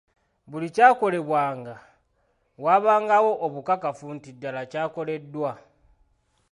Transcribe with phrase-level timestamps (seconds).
[0.49, 1.75] Buli kyakolebwanga
[2.63, 5.51] waabangawo obukakafu nti ddala kyakoleddwa.